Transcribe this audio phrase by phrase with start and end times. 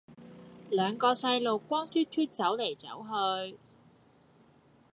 [0.71, 3.59] 兩個細路光脫脫走黎走去